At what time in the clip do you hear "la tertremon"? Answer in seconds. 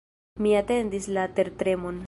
1.19-1.99